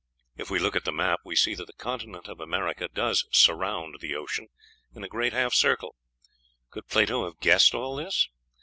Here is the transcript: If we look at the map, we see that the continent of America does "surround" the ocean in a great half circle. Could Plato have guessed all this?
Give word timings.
If 0.35 0.49
we 0.49 0.57
look 0.57 0.75
at 0.75 0.83
the 0.83 0.91
map, 0.91 1.19
we 1.23 1.35
see 1.35 1.53
that 1.53 1.67
the 1.67 1.73
continent 1.73 2.27
of 2.27 2.39
America 2.39 2.89
does 2.91 3.27
"surround" 3.31 3.97
the 3.99 4.15
ocean 4.15 4.47
in 4.95 5.03
a 5.03 5.07
great 5.07 5.31
half 5.31 5.53
circle. 5.53 5.93
Could 6.71 6.87
Plato 6.87 7.23
have 7.25 7.39
guessed 7.39 7.75
all 7.75 7.97
this? 7.97 8.27